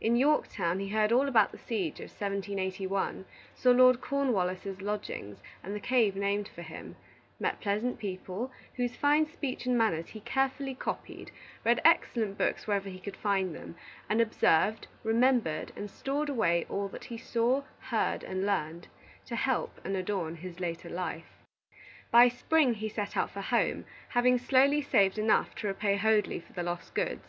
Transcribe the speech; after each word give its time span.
In 0.00 0.16
Yorktown, 0.16 0.80
he 0.80 0.88
heard 0.88 1.12
all 1.12 1.28
about 1.28 1.52
the 1.52 1.56
siege 1.56 2.00
of 2.00 2.10
1781; 2.10 3.24
saw 3.54 3.70
Lord 3.70 4.00
Cornwallis's 4.00 4.82
lodgings 4.82 5.44
and 5.62 5.76
the 5.76 5.78
cave 5.78 6.16
named 6.16 6.48
for 6.48 6.62
him; 6.62 6.96
met 7.38 7.60
pleasant 7.60 8.00
people, 8.00 8.50
whose 8.74 8.96
fine 8.96 9.26
speech 9.26 9.66
and 9.66 9.78
manners 9.78 10.08
he 10.08 10.18
carefully 10.22 10.74
copied; 10.74 11.30
read 11.64 11.80
excellent 11.84 12.36
books 12.36 12.66
wherever 12.66 12.88
he 12.88 12.98
could 12.98 13.16
find 13.16 13.54
them, 13.54 13.76
and 14.08 14.20
observed, 14.20 14.88
remembered, 15.04 15.70
and 15.76 15.88
stored 15.88 16.28
away 16.28 16.66
all 16.68 16.88
that 16.88 17.04
he 17.04 17.16
saw, 17.16 17.62
heard, 17.78 18.24
and 18.24 18.44
learned, 18.44 18.88
to 19.24 19.36
help 19.36 19.80
and 19.84 19.96
adorn 19.96 20.34
his 20.34 20.58
later 20.58 20.88
life. 20.90 21.44
By 22.10 22.26
spring 22.28 22.74
he 22.74 22.88
set 22.88 23.16
out 23.16 23.30
for 23.30 23.40
home, 23.40 23.84
having 24.08 24.36
slowly 24.36 24.82
saved 24.82 25.16
enough 25.16 25.54
to 25.54 25.68
repay 25.68 25.94
Hoadley 25.96 26.40
for 26.40 26.52
the 26.54 26.64
lost 26.64 26.92
goods. 26.92 27.28